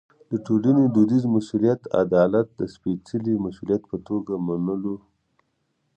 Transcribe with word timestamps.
د 0.31 0.33
ټولنې 0.45 0.83
دودیز 0.95 1.23
مسوولیت 1.33 1.81
عدالت 2.03 2.47
د 2.59 2.61
سپېڅلي 2.73 3.33
مسوولیت 3.45 3.83
په 3.91 3.97
توګه 4.07 4.33
منلو. 4.47 4.95